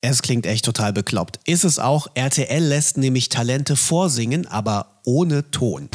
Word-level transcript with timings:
Es 0.00 0.22
klingt 0.22 0.46
echt 0.46 0.64
total 0.64 0.92
bekloppt. 0.92 1.40
Ist 1.44 1.64
es 1.64 1.80
auch, 1.80 2.06
RTL 2.14 2.62
lässt 2.62 2.98
nämlich 2.98 3.30
Talente 3.30 3.74
vorsingen, 3.74 4.46
aber 4.46 5.00
ohne 5.04 5.50
Ton. 5.50 5.88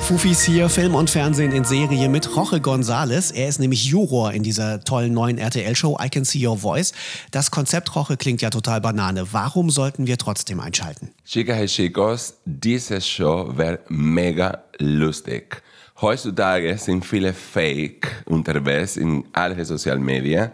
Fufis 0.00 0.42
hier, 0.42 0.68
Film 0.68 0.96
und 0.96 1.08
Fernsehen 1.08 1.52
in 1.52 1.62
Serie 1.62 2.08
mit 2.08 2.26
Jorge 2.26 2.56
González. 2.56 3.32
Er 3.32 3.48
ist 3.48 3.60
nämlich 3.60 3.84
Juror 3.84 4.32
in 4.32 4.42
dieser 4.42 4.80
tollen 4.82 5.14
neuen 5.14 5.38
RTL-Show 5.38 5.96
I 6.02 6.08
Can 6.10 6.24
See 6.24 6.44
Your 6.44 6.58
Voice. 6.58 6.92
Das 7.30 7.52
Konzept 7.52 7.90
Jorge 7.94 8.16
klingt 8.16 8.42
ja 8.42 8.50
total 8.50 8.80
Banane. 8.80 9.32
Warum 9.32 9.70
sollten 9.70 10.08
wir 10.08 10.18
trotzdem 10.18 10.58
einschalten? 10.58 11.10
Chicas 11.24 11.60
y 11.60 11.66
chicos, 11.68 12.34
diese 12.44 13.00
Show 13.00 13.56
wäre 13.56 13.78
mega 13.88 14.64
lustig. 14.78 15.62
Heutzutage 16.00 16.76
sind 16.78 17.06
viele 17.06 17.32
Fake 17.32 18.24
unterwegs 18.26 18.96
in 18.96 19.24
allen 19.32 19.64
sozialen 19.64 20.02
Medien 20.02 20.50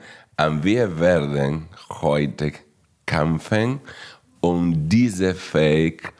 und 0.46 0.64
wir 0.64 0.98
werden 0.98 1.68
heute 2.00 2.52
kämpfen, 3.06 3.80
um 4.40 4.88
diese 4.88 5.34
Fake 5.34 6.12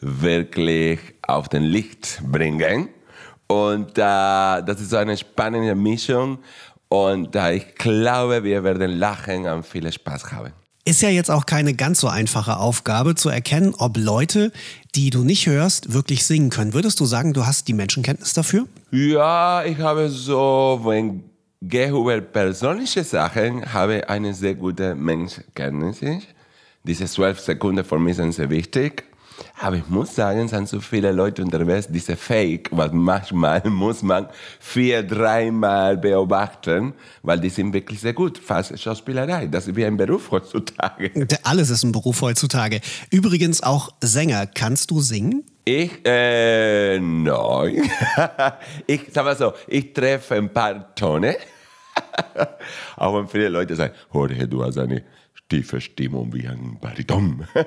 wirklich 0.00 0.98
auf 1.22 1.48
den 1.48 1.64
Licht 1.64 2.20
bringen. 2.24 2.88
Und 3.46 3.90
äh, 3.92 4.62
das 4.62 4.80
ist 4.80 4.90
so 4.90 4.96
eine 4.96 5.16
spannende 5.16 5.74
Mischung. 5.74 6.38
Und 6.88 7.36
äh, 7.36 7.54
ich 7.54 7.74
glaube, 7.76 8.42
wir 8.44 8.64
werden 8.64 8.92
lachen 8.92 9.46
und 9.46 9.66
viel 9.66 9.90
Spaß 9.90 10.32
haben. 10.32 10.52
Ist 10.84 11.02
ja 11.02 11.10
jetzt 11.10 11.30
auch 11.30 11.44
keine 11.44 11.74
ganz 11.74 12.00
so 12.00 12.08
einfache 12.08 12.56
Aufgabe 12.56 13.14
zu 13.14 13.28
erkennen, 13.28 13.74
ob 13.76 13.98
Leute, 13.98 14.52
die 14.94 15.10
du 15.10 15.22
nicht 15.22 15.46
hörst, 15.46 15.92
wirklich 15.92 16.24
singen 16.24 16.48
können. 16.48 16.72
Würdest 16.72 16.98
du 17.00 17.04
sagen, 17.04 17.34
du 17.34 17.44
hast 17.44 17.68
die 17.68 17.74
Menschenkenntnis 17.74 18.32
dafür? 18.32 18.66
Ja, 18.90 19.64
ich 19.64 19.78
habe 19.78 20.08
so, 20.08 20.80
wenn 20.84 21.24
gehe 21.60 21.90
über 21.90 22.20
persönliche 22.20 23.04
Sachen, 23.04 23.72
habe 23.72 24.08
eine 24.08 24.34
sehr 24.34 24.54
gute 24.54 24.94
Menschenkenntnis. 24.94 26.24
Diese 26.84 27.06
zwölf 27.06 27.40
Sekunden 27.40 27.84
für 27.84 27.98
mich 27.98 28.16
sind 28.16 28.32
sehr 28.32 28.50
wichtig. 28.50 29.04
Aber 29.60 29.76
ich 29.76 29.88
muss 29.88 30.14
sagen, 30.14 30.40
es 30.40 30.50
sind 30.50 30.68
so 30.68 30.80
viele 30.80 31.12
Leute 31.12 31.42
unterwegs, 31.42 31.86
diese 31.88 32.16
Fake, 32.16 32.68
was 32.72 32.92
manchmal 32.92 33.62
muss 33.68 34.02
man 34.02 34.26
vier, 34.58 35.02
dreimal 35.02 35.96
beobachten, 35.96 36.94
weil 37.22 37.38
die 37.38 37.48
sind 37.48 37.72
wirklich 37.72 38.00
sehr 38.00 38.14
gut. 38.14 38.38
Fast 38.38 38.76
Schauspielerei, 38.78 39.46
das 39.46 39.68
ist 39.68 39.76
wie 39.76 39.84
ein 39.84 39.96
Beruf 39.96 40.30
heutzutage. 40.30 41.12
Alles 41.44 41.70
ist 41.70 41.84
ein 41.84 41.92
Beruf 41.92 42.20
heutzutage. 42.20 42.80
Übrigens 43.10 43.62
auch 43.62 43.90
Sänger. 44.00 44.46
Kannst 44.46 44.90
du 44.90 45.00
singen? 45.00 45.44
Ich, 45.70 46.02
äh, 46.02 46.98
nein. 46.98 47.76
ich 48.86 49.02
sag 49.12 49.24
mal 49.26 49.36
so, 49.36 49.52
ich 49.66 49.92
treffe 49.92 50.36
ein 50.36 50.50
paar 50.50 50.94
Tone. 50.94 51.36
Auch 52.96 53.18
wenn 53.18 53.28
viele 53.28 53.50
Leute 53.50 53.76
sagen, 53.76 53.92
Jorge, 54.10 54.48
du 54.48 54.64
hast 54.64 54.78
eine 54.78 55.02
tiefe 55.46 55.78
Stimmung 55.78 56.32
wie 56.32 56.48
ein 56.48 56.78
Bariton. 56.80 57.46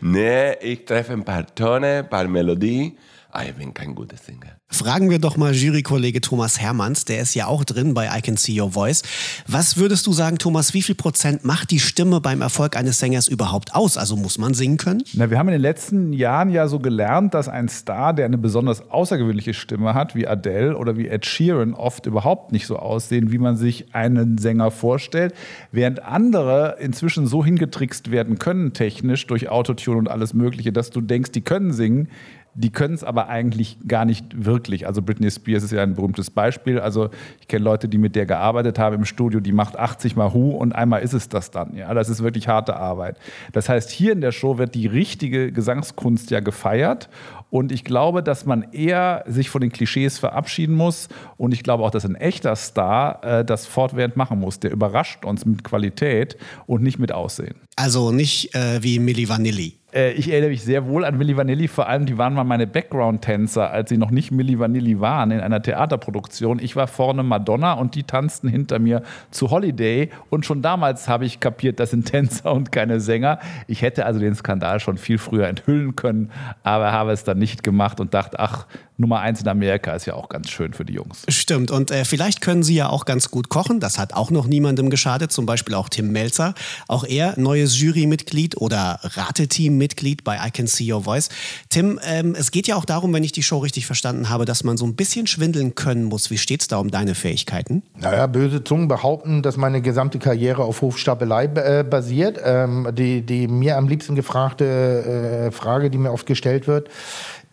nee, 0.00 0.52
ich 0.60 0.84
treffe 0.84 1.12
ein 1.12 1.24
paar 1.24 1.44
Tone, 1.52 2.04
ein 2.04 2.08
paar 2.08 2.28
Melodien. 2.28 2.96
Ich 3.44 3.54
bin 3.54 3.74
kein 3.74 3.94
guter 3.94 4.16
Sänger. 4.16 4.56
Fragen 4.68 5.10
wir 5.10 5.18
doch 5.18 5.36
mal 5.36 5.54
Jurykollege 5.54 6.20
Thomas 6.20 6.60
Hermanns, 6.60 7.04
der 7.04 7.20
ist 7.20 7.34
ja 7.34 7.46
auch 7.46 7.64
drin 7.64 7.94
bei 7.94 8.06
I 8.06 8.20
Can 8.20 8.36
See 8.36 8.60
Your 8.60 8.72
Voice. 8.72 9.02
Was 9.46 9.76
würdest 9.76 10.06
du 10.06 10.12
sagen, 10.12 10.38
Thomas, 10.38 10.74
wie 10.74 10.82
viel 10.82 10.94
Prozent 10.94 11.44
macht 11.44 11.70
die 11.70 11.78
Stimme 11.78 12.20
beim 12.20 12.40
Erfolg 12.40 12.76
eines 12.76 12.98
Sängers 12.98 13.28
überhaupt 13.28 13.74
aus? 13.74 13.96
Also 13.96 14.16
muss 14.16 14.38
man 14.38 14.54
singen 14.54 14.76
können? 14.76 15.02
Na, 15.14 15.30
wir 15.30 15.38
haben 15.38 15.48
in 15.48 15.52
den 15.52 15.60
letzten 15.60 16.12
Jahren 16.12 16.50
ja 16.50 16.66
so 16.66 16.78
gelernt, 16.78 17.34
dass 17.34 17.48
ein 17.48 17.68
Star, 17.68 18.12
der 18.12 18.24
eine 18.24 18.38
besonders 18.38 18.90
außergewöhnliche 18.90 19.54
Stimme 19.54 19.94
hat, 19.94 20.14
wie 20.14 20.26
Adele 20.26 20.76
oder 20.76 20.96
wie 20.96 21.08
Ed 21.08 21.26
Sheeran, 21.26 21.74
oft 21.74 22.06
überhaupt 22.06 22.52
nicht 22.52 22.66
so 22.66 22.76
aussehen, 22.76 23.32
wie 23.32 23.38
man 23.38 23.56
sich 23.56 23.94
einen 23.94 24.38
Sänger 24.38 24.70
vorstellt, 24.70 25.34
während 25.72 26.02
andere 26.02 26.76
inzwischen 26.80 27.26
so 27.26 27.44
hingetrickst 27.44 28.10
werden 28.10 28.38
können, 28.38 28.72
technisch 28.72 29.26
durch 29.26 29.48
Autotune 29.48 29.98
und 29.98 30.08
alles 30.08 30.34
Mögliche, 30.34 30.72
dass 30.72 30.90
du 30.90 31.00
denkst, 31.00 31.32
die 31.32 31.42
können 31.42 31.72
singen, 31.72 32.08
die 32.56 32.70
können 32.70 32.94
es 32.94 33.04
aber 33.04 33.28
eigentlich 33.28 33.76
gar 33.86 34.06
nicht 34.06 34.46
wirklich. 34.46 34.86
Also 34.86 35.02
Britney 35.02 35.30
Spears 35.30 35.62
ist 35.62 35.72
ja 35.72 35.82
ein 35.82 35.94
berühmtes 35.94 36.30
Beispiel. 36.30 36.80
Also 36.80 37.10
ich 37.40 37.48
kenne 37.48 37.64
Leute, 37.64 37.86
die 37.86 37.98
mit 37.98 38.16
der 38.16 38.24
gearbeitet 38.24 38.78
haben 38.78 38.96
im 38.96 39.04
Studio, 39.04 39.40
die 39.40 39.52
macht 39.52 39.78
80 39.78 40.16
mal 40.16 40.32
Hu 40.32 40.52
und 40.52 40.72
einmal 40.72 41.02
ist 41.02 41.12
es 41.12 41.28
das 41.28 41.50
dann. 41.50 41.76
Ja, 41.76 41.92
das 41.92 42.08
ist 42.08 42.22
wirklich 42.22 42.48
harte 42.48 42.76
Arbeit. 42.76 43.18
Das 43.52 43.68
heißt, 43.68 43.90
hier 43.90 44.12
in 44.12 44.22
der 44.22 44.32
Show 44.32 44.56
wird 44.56 44.74
die 44.74 44.86
richtige 44.86 45.52
Gesangskunst 45.52 46.30
ja 46.30 46.40
gefeiert 46.40 47.10
und 47.56 47.72
ich 47.72 47.84
glaube, 47.84 48.22
dass 48.22 48.44
man 48.44 48.70
eher 48.72 49.24
sich 49.26 49.48
von 49.48 49.62
den 49.62 49.72
Klischees 49.72 50.18
verabschieden 50.18 50.74
muss. 50.74 51.08
Und 51.38 51.54
ich 51.54 51.62
glaube 51.62 51.84
auch, 51.84 51.90
dass 51.90 52.04
ein 52.04 52.14
echter 52.14 52.54
Star 52.54 53.24
äh, 53.24 53.44
das 53.46 53.64
fortwährend 53.64 54.14
machen 54.14 54.38
muss. 54.38 54.60
Der 54.60 54.72
überrascht 54.72 55.24
uns 55.24 55.46
mit 55.46 55.64
Qualität 55.64 56.36
und 56.66 56.82
nicht 56.82 56.98
mit 56.98 57.12
Aussehen. 57.12 57.54
Also 57.74 58.12
nicht 58.12 58.54
äh, 58.54 58.82
wie 58.82 58.98
Milli 58.98 59.26
Vanilli. 59.26 59.78
Äh, 59.96 60.12
ich 60.12 60.30
erinnere 60.30 60.50
mich 60.50 60.62
sehr 60.62 60.86
wohl 60.86 61.04
an 61.04 61.16
Milli 61.16 61.36
Vanilli, 61.36 61.68
vor 61.68 61.88
allem 61.88 62.06
die 62.06 62.18
waren 62.18 62.34
mal 62.34 62.44
meine 62.44 62.66
Background-Tänzer, 62.66 63.70
als 63.70 63.88
sie 63.88 63.96
noch 63.96 64.10
nicht 64.10 64.30
Milli 64.30 64.58
Vanilli 64.58 65.00
waren 65.00 65.30
in 65.30 65.40
einer 65.40 65.62
Theaterproduktion. 65.62 66.58
Ich 66.58 66.76
war 66.76 66.86
vorne 66.86 67.22
Madonna 67.22 67.72
und 67.74 67.94
die 67.94 68.02
tanzten 68.02 68.48
hinter 68.48 68.78
mir 68.78 69.02
zu 69.30 69.50
Holiday 69.50 70.10
und 70.28 70.44
schon 70.44 70.60
damals 70.60 71.08
habe 71.08 71.24
ich 71.24 71.40
kapiert, 71.40 71.80
das 71.80 71.90
sind 71.90 72.04
Tänzer 72.06 72.52
und 72.52 72.72
keine 72.72 73.00
Sänger. 73.00 73.38
Ich 73.66 73.82
hätte 73.82 74.04
also 74.04 74.20
den 74.20 74.34
Skandal 74.34 74.80
schon 74.80 74.98
viel 74.98 75.18
früher 75.18 75.48
enthüllen 75.48 75.96
können, 75.96 76.30
aber 76.62 76.92
habe 76.92 77.12
es 77.12 77.24
dann 77.24 77.38
nicht 77.38 77.45
gemacht 77.62 78.00
und 78.00 78.14
dachte, 78.14 78.38
ach, 78.38 78.66
Nummer 78.98 79.20
eins 79.20 79.42
in 79.42 79.48
Amerika 79.48 79.94
ist 79.94 80.06
ja 80.06 80.14
auch 80.14 80.28
ganz 80.28 80.48
schön 80.50 80.72
für 80.72 80.84
die 80.84 80.94
Jungs. 80.94 81.22
Stimmt. 81.28 81.70
Und 81.70 81.90
äh, 81.90 82.04
vielleicht 82.04 82.40
können 82.40 82.62
sie 82.62 82.74
ja 82.74 82.88
auch 82.88 83.04
ganz 83.04 83.30
gut 83.30 83.50
kochen. 83.50 83.78
Das 83.78 83.98
hat 83.98 84.14
auch 84.14 84.30
noch 84.30 84.46
niemandem 84.46 84.88
geschadet. 84.88 85.32
Zum 85.32 85.44
Beispiel 85.44 85.74
auch 85.74 85.88
Tim 85.88 86.12
Melzer. 86.12 86.54
Auch 86.88 87.04
er 87.04 87.38
neues 87.38 87.78
Jurymitglied 87.78 88.56
oder 88.56 88.98
Rateteam-Mitglied 89.02 90.24
bei 90.24 90.38
I 90.42 90.50
Can 90.50 90.66
See 90.66 90.90
Your 90.90 91.02
Voice. 91.02 91.28
Tim, 91.68 92.00
ähm, 92.04 92.34
es 92.38 92.50
geht 92.50 92.66
ja 92.66 92.76
auch 92.76 92.86
darum, 92.86 93.12
wenn 93.12 93.22
ich 93.22 93.32
die 93.32 93.42
Show 93.42 93.58
richtig 93.58 93.84
verstanden 93.84 94.30
habe, 94.30 94.46
dass 94.46 94.64
man 94.64 94.78
so 94.78 94.86
ein 94.86 94.96
bisschen 94.96 95.26
schwindeln 95.26 95.74
können 95.74 96.04
muss. 96.04 96.30
Wie 96.30 96.38
steht 96.38 96.62
es 96.62 96.68
da 96.68 96.78
um 96.78 96.90
deine 96.90 97.14
Fähigkeiten? 97.14 97.82
Naja, 97.98 98.26
böse 98.26 98.64
Zungen 98.64 98.88
behaupten, 98.88 99.42
dass 99.42 99.58
meine 99.58 99.82
gesamte 99.82 100.18
Karriere 100.18 100.64
auf 100.64 100.80
Hofstapelei 100.80 101.44
äh, 101.44 101.84
basiert. 101.84 102.40
Ähm, 102.42 102.88
die, 102.92 103.20
die 103.20 103.46
mir 103.46 103.76
am 103.76 103.88
liebsten 103.88 104.14
gefragte 104.14 105.48
äh, 105.48 105.50
Frage, 105.50 105.90
die 105.90 105.98
mir 105.98 106.12
oft 106.12 106.26
gestellt 106.26 106.66
wird, 106.66 106.88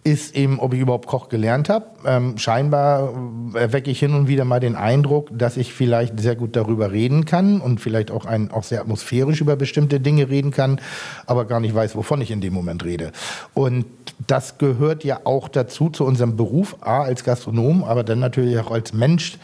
ist 0.03 0.35
eben, 0.35 0.59
ob 0.59 0.73
ich 0.73 0.81
überhaupt 0.81 1.07
Koch 1.07 1.29
gelernt 1.29 1.69
habe. 1.69 1.85
Ähm, 2.05 2.37
scheinbar 2.37 3.13
erwecke 3.53 3.89
ich 3.89 3.99
hin 3.99 4.13
und 4.13 4.27
wieder 4.27 4.43
mal 4.43 4.59
den 4.59 4.75
Eindruck, 4.75 5.29
dass 5.31 5.55
ich 5.55 5.73
vielleicht 5.73 6.19
sehr 6.19 6.35
gut 6.35 6.55
darüber 6.55 6.91
reden 6.91 7.25
kann 7.25 7.61
und 7.61 7.79
vielleicht 7.79 8.11
auch, 8.11 8.25
ein, 8.25 8.51
auch 8.51 8.63
sehr 8.63 8.81
atmosphärisch 8.81 9.39
über 9.39 9.55
bestimmte 9.55 10.01
Dinge 10.01 10.29
reden 10.29 10.51
kann, 10.51 10.81
aber 11.25 11.45
gar 11.45 11.61
nicht 11.61 11.73
weiß, 11.73 11.95
wovon 11.95 12.19
ich 12.19 12.31
in 12.31 12.41
dem 12.41 12.53
Moment 12.53 12.83
rede. 12.83 13.11
Und 13.53 13.85
das 14.27 14.57
gehört 14.57 15.05
ja 15.05 15.21
auch 15.23 15.47
dazu, 15.47 15.89
zu 15.89 16.05
unserem 16.05 16.35
Beruf, 16.35 16.75
A, 16.81 17.03
als 17.03 17.23
Gastronom, 17.23 17.83
aber 17.83 18.03
dann 18.03 18.19
natürlich 18.19 18.57
auch 18.59 18.71
als 18.71 18.91
Mensch, 18.91 19.37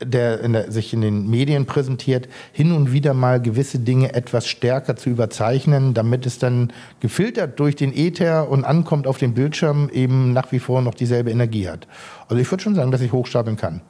der, 0.00 0.40
in 0.40 0.52
der, 0.52 0.70
sich 0.70 0.92
in 0.92 1.00
den 1.00 1.28
Medien 1.28 1.66
präsentiert, 1.66 2.28
hin 2.52 2.72
und 2.72 2.92
wieder 2.92 3.14
mal 3.14 3.40
gewisse 3.40 3.78
Dinge 3.78 4.14
etwas 4.14 4.46
stärker 4.46 4.96
zu 4.96 5.10
überzeichnen, 5.10 5.94
damit 5.94 6.26
es 6.26 6.38
dann 6.38 6.72
gefiltert 7.00 7.58
durch 7.58 7.76
den 7.76 7.94
Äther 7.94 8.48
und 8.48 8.64
ankommt 8.64 9.06
auf 9.06 9.18
den 9.18 9.34
Bildschirm 9.34 9.88
eben 9.92 10.32
nach 10.32 10.52
wie 10.52 10.58
vor 10.58 10.82
noch 10.82 10.94
dieselbe 10.94 11.30
Energie 11.30 11.68
hat. 11.68 11.86
Also 12.28 12.40
ich 12.40 12.50
würde 12.50 12.62
schon 12.62 12.74
sagen, 12.74 12.90
dass 12.90 13.00
ich 13.00 13.12
hochstapeln 13.12 13.56
kann. 13.56 13.80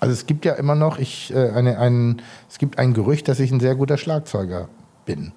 Also 0.00 0.12
es 0.12 0.26
gibt 0.26 0.44
ja 0.44 0.54
immer 0.54 0.74
noch, 0.74 0.98
ich, 0.98 1.32
äh, 1.34 1.50
eine, 1.50 1.78
ein, 1.78 2.20
es 2.50 2.58
gibt 2.58 2.78
ein 2.78 2.92
Gerücht, 2.92 3.28
dass 3.28 3.40
ich 3.40 3.50
ein 3.50 3.60
sehr 3.60 3.74
guter 3.74 3.96
Schlagzeuger 3.96 4.68
bin. 5.06 5.32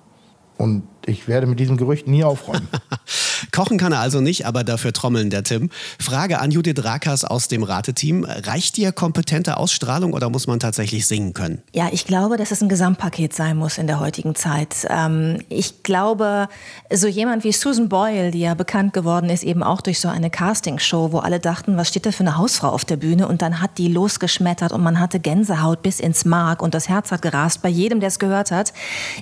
Und 0.58 0.84
ich 1.06 1.28
werde 1.28 1.46
mit 1.46 1.60
diesem 1.60 1.78
Gerücht 1.78 2.08
nie 2.08 2.24
aufräumen. 2.24 2.68
Kochen 3.58 3.80
kann 3.80 3.92
er 3.92 4.02
also 4.02 4.22
nicht, 4.22 4.46
aber 4.46 4.64
dafür 4.64 4.94
trommeln 4.94 5.32
der 5.32 5.42
Tim. 5.42 5.72
Frage 6.00 6.42
an 6.42 6.52
Judith 6.52 6.84
Rakas 6.84 7.26
aus 7.26 7.48
dem 7.48 7.64
Rateteam. 7.64 8.24
Reicht 8.24 8.78
dir 8.78 8.92
kompetente 8.92 9.58
Ausstrahlung 9.58 10.14
oder 10.14 10.30
muss 10.30 10.46
man 10.46 10.60
tatsächlich 10.60 11.08
singen 11.08 11.34
können? 11.34 11.64
Ja, 11.74 11.90
ich 11.92 12.06
glaube, 12.06 12.38
dass 12.38 12.52
es 12.52 12.62
ein 12.62 12.70
Gesamtpaket 12.70 13.34
sein 13.34 13.58
muss 13.58 13.80
in 13.80 13.88
der 13.88 14.00
heutigen 14.00 14.36
Zeit. 14.36 14.86
Ähm, 14.92 15.40
ich 15.50 15.82
glaube, 15.82 16.50
so 16.94 17.08
jemand 17.08 17.44
wie 17.46 17.52
Susan 17.52 17.90
Boyle, 17.90 18.30
die 18.30 18.42
ja 18.42 18.54
bekannt 18.54 18.94
geworden 18.94 19.28
ist, 19.28 19.44
eben 19.44 19.64
auch 19.64 19.82
durch 19.82 20.00
so 20.00 20.08
eine 20.08 20.30
Castingshow, 20.30 21.12
wo 21.12 21.18
alle 21.18 21.40
dachten, 21.40 21.78
was 21.78 21.88
steht 21.88 22.06
da 22.06 22.12
für 22.12 22.20
eine 22.20 22.38
Hausfrau 22.38 22.70
auf 22.70 22.86
der 22.86 22.98
Bühne? 22.98 23.28
Und 23.28 23.42
dann 23.42 23.60
hat 23.60 23.80
die 23.80 23.88
losgeschmettert 23.88 24.72
und 24.72 24.84
man 24.84 25.00
hatte 25.00 25.20
Gänsehaut 25.20 25.82
bis 25.82 26.00
ins 26.00 26.26
Mark 26.26 26.62
und 26.62 26.76
das 26.76 26.90
Herz 26.90 27.10
hat 27.10 27.24
gerast 27.24 27.64
bei 27.64 27.70
jedem, 27.70 28.02
der 28.02 28.10
es 28.10 28.20
gehört 28.20 28.52
hat. 28.52 28.72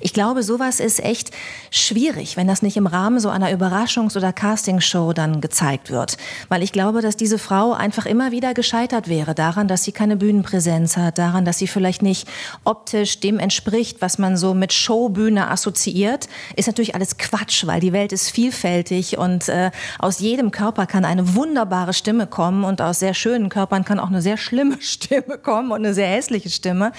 Ich 0.02 0.12
glaube, 0.12 0.44
sowas 0.44 0.82
ist 0.82 1.02
echt 1.02 1.32
schwierig, 1.72 2.36
wenn 2.36 2.50
das 2.50 2.62
nicht 2.62 2.76
im 2.76 2.86
Rahmen 2.86 3.22
so 3.22 3.30
einer 3.30 3.50
Überraschungs- 3.50 4.18
oder 4.18 4.25
oder 4.26 4.34
Castingshow 4.34 5.14
dann 5.14 5.40
gezeigt 5.40 5.92
wird. 5.92 6.18
Weil 6.50 6.64
ich 6.64 6.72
glaube, 6.72 7.02
dass 7.02 7.16
diese 7.16 7.38
Frau 7.38 7.74
einfach 7.74 8.08
immer 8.08 8.32
wieder 8.32 8.56
gescheitert 8.56 9.08
wäre 9.08 9.36
daran, 9.36 9.68
dass 9.68 9.84
sie 9.84 9.92
keine 9.92 10.18
Bühnenpräsenz 10.18 10.98
hat, 10.98 11.20
daran, 11.20 11.46
dass 11.46 11.60
sie 11.60 11.68
vielleicht 11.68 12.02
nicht 12.02 12.28
optisch 12.64 13.20
dem 13.20 13.38
entspricht, 13.38 14.02
was 14.02 14.18
man 14.18 14.36
so 14.36 14.56
mit 14.56 14.74
Showbühne 14.74 15.52
assoziiert. 15.52 16.28
Ist 16.56 16.66
natürlich 16.66 16.96
alles 16.96 17.18
Quatsch, 17.18 17.68
weil 17.68 17.80
die 17.80 17.94
Welt 17.94 18.12
ist 18.12 18.32
vielfältig 18.32 19.20
und 19.20 19.48
äh, 19.48 19.70
aus 20.00 20.20
jedem 20.20 20.50
Körper 20.50 20.88
kann 20.88 21.06
eine 21.06 21.36
wunderbare 21.36 21.94
Stimme 21.94 22.26
kommen 22.26 22.64
und 22.64 22.82
aus 22.82 23.00
sehr 23.00 23.14
schönen 23.14 23.50
Körpern 23.50 23.86
kann 23.86 24.00
auch 24.00 24.10
eine 24.10 24.24
sehr 24.24 24.38
schlimme 24.38 24.78
Stimme 24.82 25.38
kommen 25.38 25.72
und 25.72 25.86
eine 25.86 25.94
sehr 25.94 26.08
hässliche 26.08 26.50
Stimme. 26.50 26.94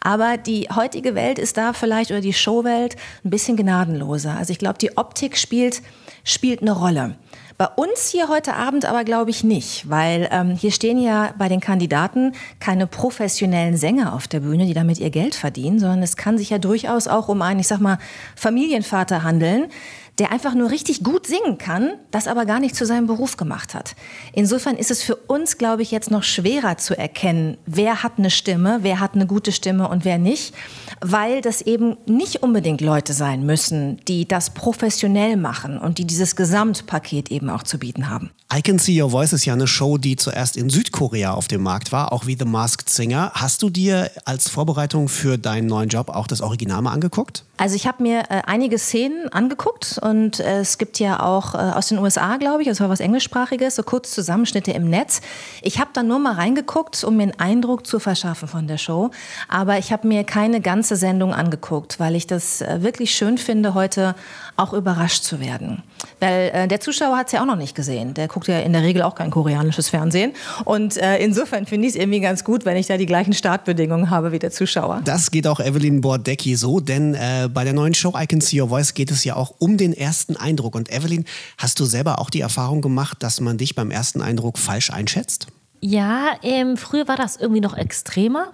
Aber 0.00 0.36
die 0.36 0.68
heutige 0.74 1.14
Welt 1.14 1.38
ist 1.38 1.56
da 1.56 1.74
vielleicht 1.74 2.10
oder 2.10 2.20
die 2.20 2.32
Showwelt 2.32 2.96
ein 3.24 3.30
bisschen 3.30 3.56
gnadenloser. 3.56 4.36
Also 4.36 4.50
ich 4.50 4.58
glaube, 4.58 4.78
die 4.78 4.96
Optik 4.96 5.38
spielt, 5.38 5.80
spielt 6.24 6.62
eine 6.62 6.72
Rolle. 6.72 7.16
Bei 7.58 7.66
uns 7.66 8.08
hier 8.08 8.28
heute 8.28 8.54
Abend 8.54 8.86
aber 8.86 9.04
glaube 9.04 9.30
ich 9.30 9.44
nicht, 9.44 9.88
weil 9.88 10.28
ähm, 10.32 10.50
hier 10.50 10.72
stehen 10.72 11.00
ja 11.00 11.32
bei 11.38 11.48
den 11.48 11.60
Kandidaten 11.60 12.32
keine 12.58 12.86
professionellen 12.86 13.76
Sänger 13.76 14.14
auf 14.14 14.26
der 14.26 14.40
Bühne, 14.40 14.66
die 14.66 14.74
damit 14.74 14.98
ihr 14.98 15.10
Geld 15.10 15.34
verdienen, 15.34 15.78
sondern 15.78 16.02
es 16.02 16.16
kann 16.16 16.38
sich 16.38 16.50
ja 16.50 16.58
durchaus 16.58 17.06
auch 17.06 17.28
um 17.28 17.40
einen, 17.40 17.60
ich 17.60 17.68
sag 17.68 17.80
mal, 17.80 17.98
Familienvater 18.34 19.22
handeln, 19.22 19.66
der 20.18 20.30
einfach 20.30 20.54
nur 20.54 20.70
richtig 20.70 21.02
gut 21.02 21.26
singen 21.26 21.56
kann, 21.58 21.94
das 22.10 22.28
aber 22.28 22.44
gar 22.44 22.60
nicht 22.60 22.76
zu 22.76 22.84
seinem 22.84 23.06
Beruf 23.06 23.36
gemacht 23.36 23.74
hat. 23.74 23.96
Insofern 24.32 24.76
ist 24.76 24.90
es 24.90 25.02
für 25.02 25.16
uns, 25.16 25.56
glaube 25.56 25.82
ich, 25.82 25.90
jetzt 25.90 26.10
noch 26.10 26.22
schwerer 26.22 26.76
zu 26.76 26.96
erkennen, 26.96 27.56
wer 27.66 28.02
hat 28.02 28.12
eine 28.18 28.30
Stimme, 28.30 28.80
wer 28.82 29.00
hat 29.00 29.14
eine 29.14 29.26
gute 29.26 29.52
Stimme 29.52 29.88
und 29.88 30.04
wer 30.04 30.18
nicht, 30.18 30.54
weil 31.00 31.40
das 31.40 31.62
eben 31.62 31.96
nicht 32.06 32.42
unbedingt 32.42 32.82
Leute 32.82 33.14
sein 33.14 33.46
müssen, 33.46 34.00
die 34.06 34.28
das 34.28 34.50
professionell 34.50 35.36
machen 35.36 35.78
und 35.78 35.98
die 35.98 36.04
dieses 36.04 36.36
Gesamtpaket 36.36 37.30
eben 37.30 37.48
auch 37.48 37.62
zu 37.62 37.78
bieten 37.78 38.10
haben. 38.10 38.30
I 38.54 38.60
Can 38.60 38.78
See 38.78 39.00
Your 39.02 39.10
Voice 39.10 39.32
ist 39.32 39.46
ja 39.46 39.54
eine 39.54 39.66
Show, 39.66 39.96
die 39.96 40.16
zuerst 40.16 40.58
in 40.58 40.68
Südkorea 40.68 41.32
auf 41.32 41.48
dem 41.48 41.62
Markt 41.62 41.90
war, 41.90 42.12
auch 42.12 42.26
wie 42.26 42.36
The 42.38 42.44
Masked 42.44 42.90
Singer. 42.90 43.32
Hast 43.32 43.62
du 43.62 43.70
dir 43.70 44.10
als 44.26 44.50
Vorbereitung 44.50 45.08
für 45.08 45.38
deinen 45.38 45.68
neuen 45.68 45.88
Job 45.88 46.10
auch 46.10 46.26
das 46.26 46.42
Original 46.42 46.82
mal 46.82 46.92
angeguckt? 46.92 47.44
Also 47.62 47.76
ich 47.76 47.86
habe 47.86 48.02
mir 48.02 48.22
äh, 48.22 48.42
einige 48.44 48.76
Szenen 48.76 49.28
angeguckt 49.28 49.96
und 50.02 50.40
äh, 50.40 50.62
es 50.62 50.78
gibt 50.78 50.98
ja 50.98 51.22
auch 51.22 51.54
äh, 51.54 51.58
aus 51.58 51.90
den 51.90 51.98
USA, 51.98 52.36
glaube 52.36 52.64
ich, 52.64 52.80
war 52.80 52.88
was 52.88 52.98
englischsprachiges, 52.98 53.76
so 53.76 53.84
kurz 53.84 54.10
Zusammenschnitte 54.10 54.72
im 54.72 54.90
Netz. 54.90 55.20
Ich 55.62 55.78
habe 55.78 55.90
da 55.92 56.02
nur 56.02 56.18
mal 56.18 56.32
reingeguckt, 56.32 57.04
um 57.04 57.18
mir 57.18 57.22
einen 57.22 57.38
Eindruck 57.38 57.86
zu 57.86 58.00
verschaffen 58.00 58.48
von 58.48 58.66
der 58.66 58.78
Show, 58.78 59.12
aber 59.46 59.78
ich 59.78 59.92
habe 59.92 60.08
mir 60.08 60.24
keine 60.24 60.60
ganze 60.60 60.96
Sendung 60.96 61.32
angeguckt, 61.32 62.00
weil 62.00 62.16
ich 62.16 62.26
das 62.26 62.62
äh, 62.62 62.82
wirklich 62.82 63.14
schön 63.14 63.38
finde, 63.38 63.74
heute 63.74 64.16
auch 64.56 64.72
überrascht 64.72 65.22
zu 65.22 65.38
werden. 65.38 65.84
Weil 66.18 66.50
äh, 66.52 66.68
der 66.68 66.80
Zuschauer 66.80 67.16
hat 67.16 67.26
es 67.26 67.32
ja 67.32 67.42
auch 67.42 67.46
noch 67.46 67.56
nicht 67.56 67.76
gesehen. 67.76 68.14
Der 68.14 68.26
guckt 68.26 68.48
ja 68.48 68.58
in 68.58 68.72
der 68.72 68.82
Regel 68.82 69.02
auch 69.02 69.14
kein 69.14 69.30
koreanisches 69.30 69.88
Fernsehen. 69.88 70.32
Und 70.64 70.96
äh, 70.96 71.18
insofern 71.18 71.66
finde 71.66 71.86
ich 71.86 71.94
es 71.94 72.00
irgendwie 72.00 72.20
ganz 72.20 72.42
gut, 72.42 72.64
wenn 72.64 72.76
ich 72.76 72.88
da 72.88 72.96
die 72.96 73.06
gleichen 73.06 73.32
Startbedingungen 73.32 74.10
habe 74.10 74.32
wie 74.32 74.38
der 74.38 74.50
Zuschauer. 74.50 75.00
Das 75.04 75.30
geht 75.30 75.46
auch 75.46 75.60
Evelyn 75.60 76.00
Bordecki 76.00 76.56
so, 76.56 76.80
denn 76.80 77.14
äh, 77.14 77.48
bei 77.52 77.64
der 77.64 77.72
neuen 77.72 77.94
Show 77.94 78.14
I 78.16 78.26
Can 78.26 78.40
See 78.40 78.60
Your 78.60 78.68
Voice 78.68 78.94
geht 78.94 79.10
es 79.10 79.24
ja 79.24 79.36
auch 79.36 79.54
um 79.58 79.76
den 79.76 79.92
ersten 79.92 80.36
Eindruck. 80.36 80.74
Und 80.74 80.90
Evelyn, 80.90 81.24
hast 81.58 81.80
du 81.80 81.84
selber 81.84 82.18
auch 82.18 82.30
die 82.30 82.40
Erfahrung 82.40 82.80
gemacht, 82.80 83.22
dass 83.22 83.40
man 83.40 83.58
dich 83.58 83.74
beim 83.74 83.90
ersten 83.90 84.20
Eindruck 84.22 84.58
falsch 84.58 84.90
einschätzt? 84.90 85.46
Ja, 85.80 86.36
ähm, 86.42 86.76
früher 86.76 87.08
war 87.08 87.16
das 87.16 87.36
irgendwie 87.36 87.60
noch 87.60 87.76
extremer. 87.76 88.52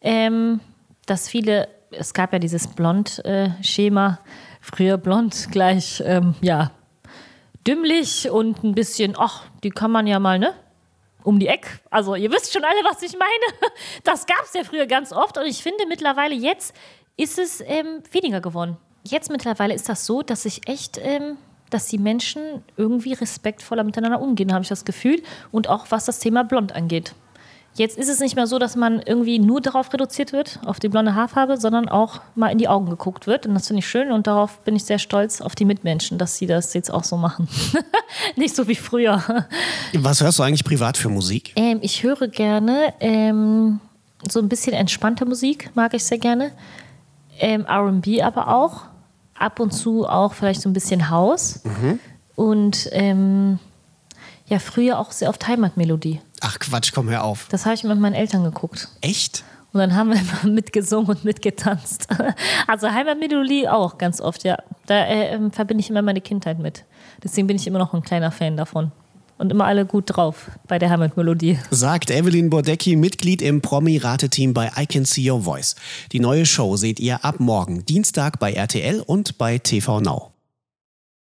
Ähm, 0.00 0.60
dass 1.06 1.28
viele, 1.28 1.68
es 1.90 2.14
gab 2.14 2.32
ja 2.32 2.38
dieses 2.38 2.68
Blond-Schema, 2.68 4.20
früher 4.60 4.98
blond 4.98 5.48
gleich, 5.50 6.02
ähm, 6.04 6.34
ja, 6.40 6.70
dümmlich 7.66 8.30
und 8.30 8.62
ein 8.64 8.74
bisschen, 8.74 9.14
ach, 9.16 9.44
die 9.62 9.70
kann 9.70 9.90
man 9.90 10.06
ja 10.06 10.18
mal, 10.18 10.38
ne? 10.38 10.54
Um 11.24 11.38
die 11.38 11.48
Ecke. 11.48 11.68
Also 11.90 12.14
ihr 12.14 12.30
wisst 12.30 12.52
schon 12.52 12.64
alle, 12.64 12.82
was 12.84 13.02
ich 13.02 13.12
meine. 13.12 13.72
Das 14.04 14.26
gab 14.26 14.44
es 14.44 14.54
ja 14.54 14.64
früher 14.64 14.86
ganz 14.86 15.12
oft 15.12 15.36
und 15.36 15.46
ich 15.46 15.62
finde 15.62 15.84
mittlerweile 15.88 16.34
jetzt 16.34 16.74
ist 17.18 17.38
es 17.38 17.62
ähm, 17.66 18.02
weniger 18.12 18.40
geworden. 18.40 18.78
Jetzt 19.04 19.30
mittlerweile 19.30 19.74
ist 19.74 19.88
das 19.88 20.06
so, 20.06 20.22
dass 20.22 20.46
ich 20.46 20.66
echt, 20.66 20.98
ähm, 21.02 21.36
dass 21.68 21.88
die 21.88 21.98
Menschen 21.98 22.40
irgendwie 22.78 23.12
respektvoller 23.12 23.84
miteinander 23.84 24.22
umgehen, 24.22 24.54
habe 24.54 24.62
ich 24.62 24.68
das 24.68 24.86
Gefühl. 24.86 25.22
Und 25.50 25.68
auch 25.68 25.86
was 25.90 26.06
das 26.06 26.20
Thema 26.20 26.44
Blond 26.44 26.74
angeht. 26.74 27.14
Jetzt 27.74 27.96
ist 27.96 28.08
es 28.08 28.18
nicht 28.18 28.34
mehr 28.34 28.46
so, 28.46 28.58
dass 28.58 28.74
man 28.74 29.00
irgendwie 29.00 29.38
nur 29.38 29.60
darauf 29.60 29.92
reduziert 29.92 30.32
wird, 30.32 30.58
auf 30.64 30.80
die 30.80 30.88
blonde 30.88 31.14
Haarfarbe, 31.14 31.58
sondern 31.58 31.88
auch 31.88 32.20
mal 32.34 32.48
in 32.48 32.58
die 32.58 32.66
Augen 32.66 32.90
geguckt 32.90 33.26
wird. 33.26 33.46
Und 33.46 33.54
das 33.54 33.68
finde 33.68 33.80
ich 33.80 33.88
schön 33.88 34.10
und 34.10 34.26
darauf 34.26 34.58
bin 34.60 34.74
ich 34.74 34.84
sehr 34.84 34.98
stolz 34.98 35.40
auf 35.40 35.54
die 35.54 35.64
Mitmenschen, 35.64 36.18
dass 36.18 36.36
sie 36.36 36.46
das 36.46 36.74
jetzt 36.74 36.90
auch 36.90 37.04
so 37.04 37.16
machen. 37.16 37.48
nicht 38.36 38.56
so 38.56 38.66
wie 38.66 38.74
früher. 38.74 39.22
Was 39.94 40.20
hörst 40.20 40.40
du 40.40 40.42
eigentlich 40.42 40.64
privat 40.64 40.96
für 40.96 41.08
Musik? 41.08 41.52
Ähm, 41.54 41.78
ich 41.80 42.02
höre 42.02 42.26
gerne 42.26 42.94
ähm, 42.98 43.78
so 44.28 44.40
ein 44.40 44.48
bisschen 44.48 44.72
entspannte 44.72 45.24
Musik, 45.24 45.70
mag 45.74 45.94
ich 45.94 46.04
sehr 46.04 46.18
gerne. 46.18 46.50
Ähm, 47.38 47.66
RB 47.68 48.22
aber 48.22 48.48
auch. 48.48 48.82
Ab 49.38 49.60
und 49.60 49.70
zu 49.70 50.06
auch 50.06 50.32
vielleicht 50.34 50.60
so 50.60 50.68
ein 50.68 50.72
bisschen 50.72 51.10
Haus. 51.10 51.62
Mhm. 51.64 52.00
Und 52.34 52.88
ähm, 52.92 53.58
ja, 54.46 54.58
früher 54.58 54.98
auch 54.98 55.12
sehr 55.12 55.28
oft 55.28 55.46
Heimatmelodie. 55.46 56.20
Ach 56.40 56.58
Quatsch, 56.58 56.92
komm, 56.94 57.08
hör 57.08 57.24
auf. 57.24 57.46
Das 57.50 57.64
habe 57.64 57.74
ich 57.74 57.84
mit 57.84 57.98
meinen 57.98 58.14
Eltern 58.14 58.44
geguckt. 58.44 58.88
Echt? 59.00 59.44
Und 59.72 59.80
dann 59.80 59.94
haben 59.94 60.10
wir 60.10 60.18
immer 60.18 60.52
mitgesungen 60.54 61.08
und 61.08 61.24
mitgetanzt. 61.24 62.08
Also 62.66 62.90
Heimatmelodie 62.90 63.68
auch 63.68 63.96
ganz 63.96 64.20
oft, 64.20 64.44
ja. 64.44 64.58
Da 64.86 65.04
äh, 65.06 65.34
ähm, 65.34 65.50
verbinde 65.52 65.80
ich 65.80 65.90
immer 65.90 66.02
meine 66.02 66.20
Kindheit 66.20 66.58
mit. 66.58 66.84
Deswegen 67.22 67.46
bin 67.46 67.56
ich 67.56 67.66
immer 67.66 67.78
noch 67.78 67.94
ein 67.94 68.02
kleiner 68.02 68.30
Fan 68.30 68.56
davon. 68.56 68.92
Und 69.38 69.52
immer 69.52 69.66
alle 69.66 69.86
gut 69.86 70.04
drauf 70.08 70.50
bei 70.66 70.78
der 70.78 70.90
Heimatmelodie. 70.90 71.58
Sagt 71.70 72.10
Evelyn 72.10 72.50
Bordecki, 72.50 72.96
Mitglied 72.96 73.40
im 73.40 73.62
Promi-Rateteam 73.62 74.52
bei 74.52 74.70
I 74.76 74.86
Can 74.86 75.04
See 75.04 75.30
Your 75.30 75.42
Voice. 75.42 75.76
Die 76.12 76.20
neue 76.20 76.44
Show 76.44 76.76
seht 76.76 76.98
ihr 76.98 77.24
ab 77.24 77.38
morgen, 77.38 77.86
Dienstag 77.86 78.40
bei 78.40 78.52
RTL 78.52 79.00
und 79.00 79.38
bei 79.38 79.58
TV 79.58 80.00
Now. 80.00 80.32